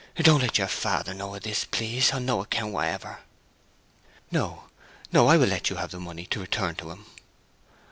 [0.17, 3.19] '...Don't let your father know of this, please, on no account whatever!"
[4.31, 4.63] "No,
[5.11, 5.27] no.
[5.27, 7.05] I will let you have the money to return to him."